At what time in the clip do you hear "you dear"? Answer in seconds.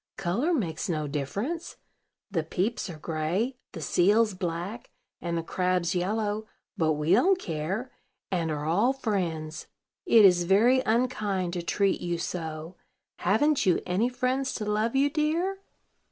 14.95-15.59